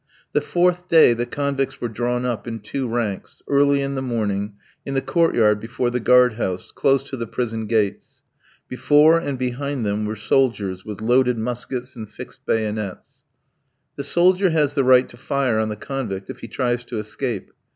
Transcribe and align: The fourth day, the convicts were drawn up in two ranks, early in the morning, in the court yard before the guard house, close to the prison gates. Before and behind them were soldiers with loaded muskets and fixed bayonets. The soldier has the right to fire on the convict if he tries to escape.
The 0.33 0.41
fourth 0.41 0.87
day, 0.87 1.13
the 1.13 1.27
convicts 1.27 1.79
were 1.79 1.87
drawn 1.87 2.25
up 2.25 2.47
in 2.47 2.61
two 2.61 2.87
ranks, 2.87 3.43
early 3.47 3.83
in 3.83 3.93
the 3.93 4.01
morning, 4.01 4.53
in 4.83 4.95
the 4.95 5.01
court 5.03 5.35
yard 5.35 5.59
before 5.59 5.91
the 5.91 5.99
guard 5.99 6.33
house, 6.33 6.71
close 6.71 7.03
to 7.11 7.17
the 7.17 7.27
prison 7.27 7.67
gates. 7.67 8.23
Before 8.67 9.19
and 9.19 9.37
behind 9.37 9.85
them 9.85 10.07
were 10.07 10.15
soldiers 10.15 10.83
with 10.83 11.01
loaded 11.01 11.37
muskets 11.37 11.95
and 11.95 12.09
fixed 12.09 12.43
bayonets. 12.47 13.21
The 13.95 14.03
soldier 14.03 14.49
has 14.49 14.73
the 14.73 14.83
right 14.83 15.07
to 15.07 15.17
fire 15.17 15.59
on 15.59 15.69
the 15.69 15.75
convict 15.75 16.31
if 16.31 16.39
he 16.39 16.47
tries 16.47 16.83
to 16.85 16.97
escape. 16.97 17.51